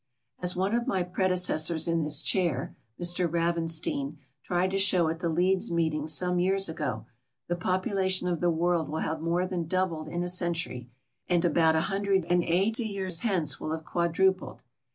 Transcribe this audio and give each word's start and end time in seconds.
As 0.41 0.55
one 0.55 0.73
of 0.73 0.87
my 0.87 1.03
predecessors 1.03 1.87
in 1.87 2.01
this 2.01 2.23
chair 2.23 2.75
(Mr 2.99 3.31
Ravenstein) 3.31 4.17
tried 4.41 4.71
to 4.71 4.79
show 4.79 5.09
at 5.09 5.19
the 5.19 5.29
Leeds 5.29 5.69
meeting 5.69 6.07
some 6.07 6.39
years 6.39 6.67
ago, 6.67 7.05
the 7.47 7.55
population 7.55 8.27
of 8.27 8.39
the 8.39 8.49
world 8.49 8.89
will 8.89 9.01
have 9.01 9.21
more 9.21 9.45
than 9.45 9.67
doubled 9.67 10.07
in 10.07 10.23
a 10.23 10.27
century, 10.27 10.89
and 11.29 11.45
about 11.45 11.75
180 11.75 12.83
years 12.83 13.19
hence 13.19 13.59
will 13.59 13.73
have 13.73 13.85
quadrupled. 13.85 14.63